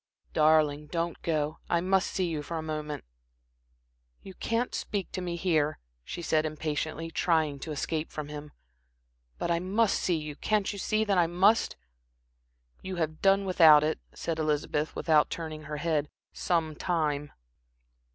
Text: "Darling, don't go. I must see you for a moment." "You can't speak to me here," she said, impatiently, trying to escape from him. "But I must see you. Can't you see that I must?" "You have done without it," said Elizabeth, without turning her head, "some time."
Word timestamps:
"Darling, 0.33 0.87
don't 0.87 1.21
go. 1.21 1.59
I 1.69 1.79
must 1.79 2.09
see 2.09 2.25
you 2.25 2.41
for 2.41 2.57
a 2.57 2.63
moment." 2.63 3.03
"You 4.23 4.33
can't 4.33 4.73
speak 4.73 5.11
to 5.11 5.21
me 5.21 5.35
here," 5.35 5.77
she 6.03 6.23
said, 6.23 6.43
impatiently, 6.43 7.11
trying 7.11 7.59
to 7.59 7.71
escape 7.71 8.09
from 8.11 8.27
him. 8.27 8.51
"But 9.37 9.51
I 9.51 9.59
must 9.59 9.99
see 9.99 10.17
you. 10.17 10.35
Can't 10.35 10.73
you 10.73 10.79
see 10.79 11.03
that 11.03 11.19
I 11.19 11.27
must?" 11.27 11.75
"You 12.81 12.95
have 12.95 13.21
done 13.21 13.45
without 13.45 13.83
it," 13.83 13.99
said 14.11 14.39
Elizabeth, 14.39 14.95
without 14.95 15.29
turning 15.29 15.65
her 15.65 15.77
head, 15.77 16.09
"some 16.33 16.75
time." 16.75 17.31